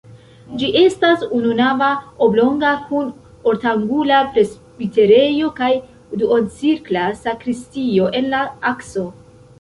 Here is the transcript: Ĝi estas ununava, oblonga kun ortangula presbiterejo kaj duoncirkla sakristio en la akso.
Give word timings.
Ĝi 0.59 0.67
estas 0.79 1.25
ununava, 1.39 1.89
oblonga 2.27 2.71
kun 2.87 3.11
ortangula 3.51 4.23
presbiterejo 4.37 5.53
kaj 5.61 5.71
duoncirkla 6.23 7.05
sakristio 7.23 8.13
en 8.23 8.33
la 8.37 8.45
akso. 8.73 9.07